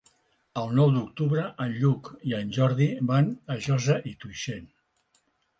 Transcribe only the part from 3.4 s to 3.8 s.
a